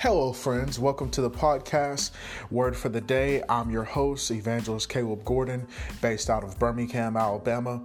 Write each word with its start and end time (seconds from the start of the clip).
Hello, 0.00 0.32
friends. 0.32 0.78
Welcome 0.78 1.10
to 1.10 1.20
the 1.20 1.30
podcast, 1.30 2.12
Word 2.50 2.74
for 2.74 2.88
the 2.88 3.02
Day. 3.02 3.42
I'm 3.50 3.68
your 3.68 3.84
host, 3.84 4.30
Evangelist 4.30 4.88
Caleb 4.88 5.26
Gordon, 5.26 5.66
based 6.00 6.30
out 6.30 6.42
of 6.42 6.58
Birmingham, 6.58 7.18
Alabama. 7.18 7.82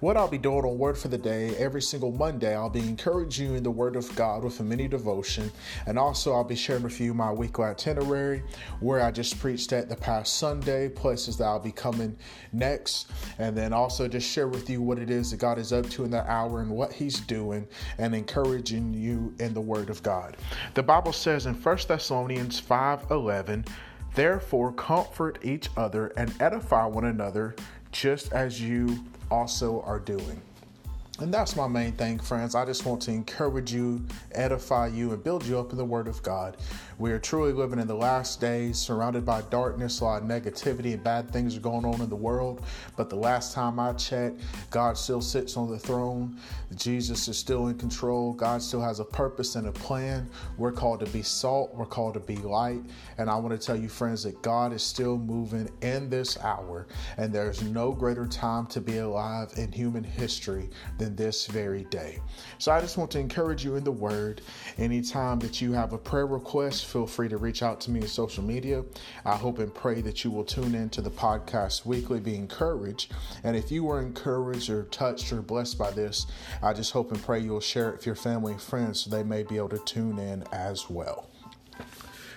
What 0.00 0.16
I'll 0.16 0.28
be 0.28 0.38
doing 0.38 0.64
on 0.64 0.78
Word 0.78 0.96
for 0.96 1.08
the 1.08 1.18
Day 1.18 1.54
every 1.58 1.82
single 1.82 2.10
Monday, 2.10 2.56
I'll 2.56 2.70
be 2.70 2.80
encouraging 2.80 3.50
you 3.50 3.54
in 3.56 3.62
the 3.62 3.70
Word 3.70 3.96
of 3.96 4.16
God 4.16 4.44
with 4.44 4.58
a 4.60 4.62
mini 4.62 4.88
devotion, 4.88 5.52
and 5.84 5.98
also 5.98 6.32
I'll 6.32 6.42
be 6.42 6.56
sharing 6.56 6.84
with 6.84 6.98
you 7.02 7.12
my 7.12 7.30
weekly 7.30 7.66
itinerary 7.66 8.42
where 8.80 9.02
I 9.02 9.10
just 9.10 9.38
preached 9.38 9.74
at 9.74 9.90
the 9.90 9.96
past 9.96 10.38
Sunday, 10.38 10.88
places 10.88 11.36
that 11.36 11.44
I'll 11.44 11.60
be 11.60 11.70
coming 11.70 12.16
next, 12.50 13.10
and 13.38 13.54
then 13.54 13.74
also 13.74 14.08
just 14.08 14.26
share 14.26 14.48
with 14.48 14.70
you 14.70 14.80
what 14.80 14.98
it 14.98 15.10
is 15.10 15.32
that 15.32 15.36
God 15.36 15.58
is 15.58 15.74
up 15.74 15.86
to 15.90 16.04
in 16.04 16.10
that 16.12 16.28
hour 16.28 16.62
and 16.62 16.70
what 16.70 16.94
He's 16.94 17.20
doing, 17.20 17.68
and 17.98 18.14
encouraging 18.14 18.94
you 18.94 19.34
in 19.38 19.52
the 19.52 19.60
Word 19.60 19.90
of 19.90 20.02
God. 20.02 20.38
The 20.72 20.82
Bible 20.82 21.12
says 21.12 21.44
in 21.44 21.57
1 21.62 21.88
Thessalonians 21.88 22.60
5:11, 22.60 23.64
"Therefore 24.14 24.72
comfort 24.72 25.38
each 25.42 25.68
other 25.76 26.08
and 26.16 26.32
edify 26.40 26.84
one 26.86 27.04
another, 27.04 27.56
just 27.90 28.32
as 28.32 28.60
you 28.60 29.04
also 29.30 29.82
are 29.82 29.98
doing." 29.98 30.40
And 31.20 31.34
that's 31.34 31.56
my 31.56 31.66
main 31.66 31.92
thing, 31.92 32.20
friends. 32.20 32.54
I 32.54 32.64
just 32.64 32.86
want 32.86 33.02
to 33.02 33.10
encourage 33.10 33.72
you, 33.72 34.00
edify 34.30 34.86
you, 34.86 35.12
and 35.12 35.24
build 35.24 35.44
you 35.44 35.58
up 35.58 35.72
in 35.72 35.76
the 35.76 35.84
Word 35.84 36.06
of 36.06 36.22
God. 36.22 36.56
We 36.96 37.10
are 37.10 37.18
truly 37.18 37.52
living 37.52 37.80
in 37.80 37.88
the 37.88 37.94
last 37.94 38.40
days, 38.40 38.78
surrounded 38.78 39.26
by 39.26 39.42
darkness, 39.42 39.98
a 39.98 40.04
lot 40.04 40.22
of 40.22 40.28
negativity, 40.28 40.94
and 40.94 41.02
bad 41.02 41.28
things 41.32 41.56
are 41.56 41.60
going 41.60 41.84
on 41.84 42.00
in 42.00 42.08
the 42.08 42.14
world. 42.14 42.62
But 42.96 43.10
the 43.10 43.16
last 43.16 43.52
time 43.52 43.80
I 43.80 43.94
checked, 43.94 44.40
God 44.70 44.96
still 44.96 45.20
sits 45.20 45.56
on 45.56 45.68
the 45.68 45.78
throne. 45.78 46.38
Jesus 46.76 47.26
is 47.26 47.36
still 47.36 47.66
in 47.66 47.78
control. 47.78 48.32
God 48.32 48.62
still 48.62 48.80
has 48.80 49.00
a 49.00 49.04
purpose 49.04 49.56
and 49.56 49.66
a 49.66 49.72
plan. 49.72 50.28
We're 50.56 50.70
called 50.70 51.00
to 51.00 51.06
be 51.06 51.22
salt, 51.22 51.74
we're 51.74 51.86
called 51.86 52.14
to 52.14 52.20
be 52.20 52.36
light. 52.36 52.82
And 53.18 53.28
I 53.28 53.34
want 53.36 53.60
to 53.60 53.66
tell 53.66 53.76
you, 53.76 53.88
friends, 53.88 54.22
that 54.22 54.40
God 54.42 54.72
is 54.72 54.84
still 54.84 55.18
moving 55.18 55.68
in 55.82 56.10
this 56.10 56.38
hour. 56.38 56.86
And 57.16 57.32
there's 57.32 57.62
no 57.62 57.90
greater 57.90 58.26
time 58.26 58.66
to 58.66 58.80
be 58.80 58.98
alive 58.98 59.52
in 59.56 59.72
human 59.72 60.04
history 60.04 60.70
than 60.96 61.07
in 61.08 61.16
this 61.16 61.46
very 61.46 61.84
day. 61.84 62.20
So 62.58 62.70
I 62.70 62.80
just 62.80 62.96
want 62.96 63.10
to 63.12 63.18
encourage 63.18 63.64
you 63.64 63.74
in 63.76 63.82
the 63.82 63.90
word. 63.90 64.42
Anytime 64.76 65.38
that 65.40 65.60
you 65.60 65.72
have 65.72 65.92
a 65.92 65.98
prayer 65.98 66.26
request, 66.26 66.86
feel 66.86 67.06
free 67.06 67.28
to 67.28 67.38
reach 67.38 67.62
out 67.62 67.80
to 67.82 67.90
me 67.90 68.02
on 68.02 68.06
social 68.06 68.44
media. 68.44 68.84
I 69.24 69.34
hope 69.34 69.58
and 69.58 69.74
pray 69.74 70.02
that 70.02 70.22
you 70.22 70.30
will 70.30 70.44
tune 70.44 70.74
in 70.74 70.90
to 70.90 71.00
the 71.00 71.10
podcast 71.10 71.86
weekly, 71.86 72.20
be 72.20 72.36
encouraged. 72.36 73.12
And 73.42 73.56
if 73.56 73.72
you 73.72 73.84
were 73.84 74.00
encouraged 74.00 74.70
or 74.70 74.84
touched 74.84 75.32
or 75.32 75.40
blessed 75.40 75.78
by 75.78 75.90
this, 75.90 76.26
I 76.62 76.74
just 76.74 76.92
hope 76.92 77.10
and 77.10 77.22
pray 77.22 77.40
you'll 77.40 77.60
share 77.60 77.88
it 77.88 77.96
with 77.96 78.06
your 78.06 78.14
family 78.14 78.52
and 78.52 78.62
friends 78.62 79.00
so 79.00 79.10
they 79.10 79.22
may 79.24 79.42
be 79.42 79.56
able 79.56 79.70
to 79.70 79.78
tune 79.78 80.18
in 80.18 80.44
as 80.52 80.90
well. 80.90 81.30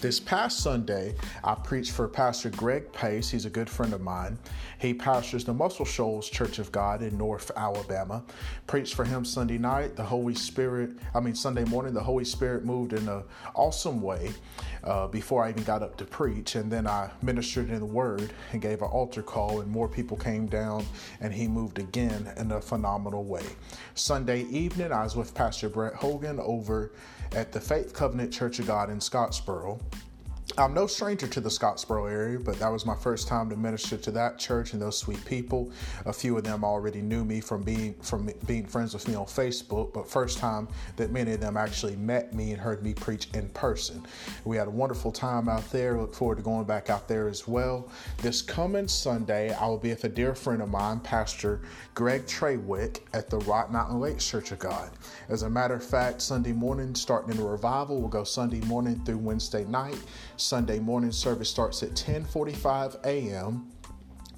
This 0.00 0.20
past 0.20 0.58
Sunday, 0.60 1.14
I 1.42 1.54
preached 1.54 1.92
for 1.92 2.08
Pastor 2.08 2.50
Greg 2.50 2.92
Pace. 2.92 3.30
He's 3.30 3.46
a 3.46 3.50
good 3.50 3.70
friend 3.70 3.94
of 3.94 4.02
mine. 4.02 4.38
He 4.78 4.92
pastors 4.92 5.44
the 5.44 5.54
Muscle 5.54 5.86
Shoals 5.86 6.28
Church 6.28 6.58
of 6.58 6.70
God 6.70 7.00
in 7.00 7.16
North 7.16 7.50
Alabama. 7.56 8.22
Preached 8.66 8.94
for 8.94 9.04
him 9.04 9.24
Sunday 9.24 9.56
night. 9.56 9.96
The 9.96 10.04
Holy 10.04 10.34
Spirit, 10.34 10.90
I 11.14 11.20
mean, 11.20 11.34
Sunday 11.34 11.64
morning, 11.64 11.94
the 11.94 12.02
Holy 12.02 12.24
Spirit 12.24 12.64
moved 12.64 12.92
in 12.92 13.08
an 13.08 13.22
awesome 13.54 14.02
way 14.02 14.32
uh, 14.82 15.06
before 15.08 15.42
I 15.44 15.50
even 15.50 15.64
got 15.64 15.82
up 15.82 15.96
to 15.96 16.04
preach. 16.04 16.54
And 16.54 16.70
then 16.70 16.86
I 16.86 17.10
ministered 17.22 17.70
in 17.70 17.78
the 17.78 17.86
Word 17.86 18.34
and 18.52 18.60
gave 18.60 18.82
an 18.82 18.88
altar 18.88 19.22
call, 19.22 19.60
and 19.60 19.70
more 19.70 19.88
people 19.88 20.16
came 20.16 20.46
down, 20.46 20.84
and 21.20 21.32
he 21.32 21.48
moved 21.48 21.78
again 21.78 22.30
in 22.36 22.52
a 22.52 22.60
phenomenal 22.60 23.24
way. 23.24 23.44
Sunday 23.94 24.42
evening, 24.44 24.92
I 24.92 25.02
was 25.04 25.16
with 25.16 25.34
Pastor 25.34 25.70
Brett 25.70 25.94
Hogan 25.94 26.38
over 26.40 26.92
at 27.32 27.52
the 27.52 27.60
Faith 27.60 27.94
Covenant 27.94 28.32
Church 28.32 28.58
of 28.58 28.66
God 28.66 28.90
in 28.90 28.98
Scottsboro. 28.98 29.80
I'm 30.56 30.72
no 30.72 30.86
stranger 30.86 31.26
to 31.26 31.40
the 31.40 31.48
Scottsboro 31.48 32.08
area, 32.08 32.38
but 32.38 32.60
that 32.60 32.68
was 32.68 32.86
my 32.86 32.94
first 32.94 33.26
time 33.26 33.50
to 33.50 33.56
minister 33.56 33.96
to 33.96 34.12
that 34.12 34.38
church 34.38 34.72
and 34.72 34.80
those 34.80 34.96
sweet 34.96 35.24
people. 35.24 35.72
A 36.06 36.12
few 36.12 36.36
of 36.38 36.44
them 36.44 36.62
already 36.62 37.02
knew 37.02 37.24
me 37.24 37.40
from 37.40 37.62
being 37.62 37.94
from 37.94 38.30
being 38.46 38.64
friends 38.64 38.94
with 38.94 39.08
me 39.08 39.16
on 39.16 39.26
Facebook, 39.26 39.92
but 39.92 40.08
first 40.08 40.38
time 40.38 40.68
that 40.94 41.10
many 41.10 41.32
of 41.32 41.40
them 41.40 41.56
actually 41.56 41.96
met 41.96 42.34
me 42.34 42.52
and 42.52 42.60
heard 42.60 42.84
me 42.84 42.94
preach 42.94 43.26
in 43.34 43.48
person. 43.48 44.06
We 44.44 44.56
had 44.56 44.68
a 44.68 44.70
wonderful 44.70 45.10
time 45.10 45.48
out 45.48 45.68
there. 45.72 45.98
Look 45.98 46.14
forward 46.14 46.36
to 46.36 46.42
going 46.42 46.66
back 46.66 46.88
out 46.88 47.08
there 47.08 47.26
as 47.26 47.48
well. 47.48 47.90
This 48.18 48.40
coming 48.40 48.86
Sunday, 48.86 49.52
I 49.52 49.66
will 49.66 49.78
be 49.78 49.90
with 49.90 50.04
a 50.04 50.08
dear 50.08 50.36
friend 50.36 50.62
of 50.62 50.68
mine, 50.68 51.00
Pastor 51.00 51.62
Greg 51.94 52.26
Treywick, 52.26 53.00
at 53.12 53.28
the 53.28 53.38
Rock 53.38 53.72
Mountain 53.72 53.98
Lake 53.98 54.20
Church 54.20 54.52
of 54.52 54.60
God. 54.60 54.90
As 55.28 55.42
a 55.42 55.50
matter 55.50 55.74
of 55.74 55.84
fact, 55.84 56.22
Sunday 56.22 56.52
morning, 56.52 56.94
starting 56.94 57.36
in 57.36 57.44
revival, 57.44 57.98
we'll 57.98 58.08
go 58.08 58.22
Sunday 58.22 58.60
morning 58.60 59.02
through 59.04 59.18
Wednesday 59.18 59.64
night. 59.64 59.98
Sunday 60.44 60.78
morning 60.78 61.10
service 61.10 61.48
starts 61.48 61.82
at 61.82 61.92
10:45 61.92 63.02
a.m. 63.06 63.70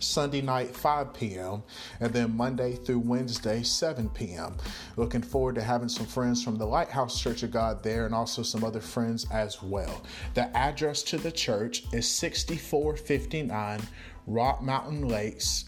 Sunday 0.00 0.42
night 0.42 0.76
5 0.76 1.14
p.m. 1.14 1.62
and 1.98 2.12
then 2.12 2.36
Monday 2.36 2.74
through 2.74 2.98
Wednesday 2.98 3.62
7 3.62 4.10
p.m. 4.10 4.54
Looking 4.96 5.22
forward 5.22 5.54
to 5.54 5.62
having 5.62 5.88
some 5.88 6.04
friends 6.04 6.44
from 6.44 6.58
the 6.58 6.66
Lighthouse 6.66 7.18
Church 7.18 7.42
of 7.42 7.52
God 7.52 7.82
there 7.82 8.04
and 8.04 8.14
also 8.14 8.42
some 8.42 8.64
other 8.64 8.80
friends 8.80 9.26
as 9.30 9.62
well. 9.62 10.02
The 10.34 10.54
address 10.54 11.02
to 11.04 11.16
the 11.16 11.32
church 11.32 11.84
is 11.94 12.06
6459 12.06 13.80
Rock 14.26 14.62
Mountain 14.62 15.08
Lakes 15.08 15.64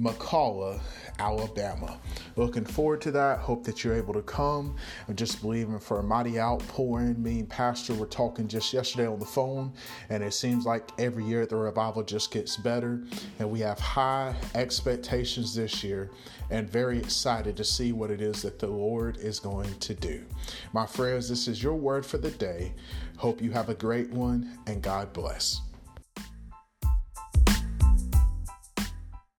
McCalla, 0.00 0.80
Alabama. 1.18 1.98
Looking 2.36 2.64
forward 2.64 3.02
to 3.02 3.10
that. 3.10 3.38
Hope 3.38 3.62
that 3.64 3.84
you're 3.84 3.94
able 3.94 4.14
to 4.14 4.22
come. 4.22 4.76
I'm 5.06 5.14
just 5.14 5.42
believing 5.42 5.78
for 5.78 5.98
a 5.98 6.02
mighty 6.02 6.40
outpouring. 6.40 7.22
Me 7.22 7.40
and 7.40 7.48
Pastor 7.48 7.92
were 7.94 8.06
talking 8.06 8.48
just 8.48 8.72
yesterday 8.72 9.06
on 9.06 9.18
the 9.18 9.26
phone, 9.26 9.72
and 10.08 10.22
it 10.22 10.32
seems 10.32 10.64
like 10.64 10.88
every 10.98 11.24
year 11.24 11.44
the 11.44 11.56
revival 11.56 12.02
just 12.02 12.30
gets 12.30 12.56
better. 12.56 13.04
And 13.38 13.50
we 13.50 13.60
have 13.60 13.78
high 13.78 14.34
expectations 14.54 15.54
this 15.54 15.84
year 15.84 16.10
and 16.50 16.68
very 16.68 16.98
excited 16.98 17.56
to 17.56 17.64
see 17.64 17.92
what 17.92 18.10
it 18.10 18.22
is 18.22 18.42
that 18.42 18.58
the 18.58 18.66
Lord 18.66 19.18
is 19.18 19.38
going 19.38 19.72
to 19.80 19.94
do. 19.94 20.24
My 20.72 20.86
friends, 20.86 21.28
this 21.28 21.48
is 21.48 21.62
your 21.62 21.74
word 21.74 22.06
for 22.06 22.18
the 22.18 22.30
day. 22.30 22.72
Hope 23.18 23.42
you 23.42 23.50
have 23.50 23.68
a 23.68 23.74
great 23.74 24.10
one, 24.10 24.58
and 24.66 24.82
God 24.82 25.12
bless. 25.12 25.60